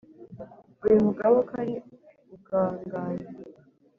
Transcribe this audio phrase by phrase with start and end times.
[0.85, 3.41] Uyu mugabe ko ari urugangazi,